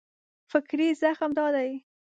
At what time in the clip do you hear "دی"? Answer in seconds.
1.55-1.71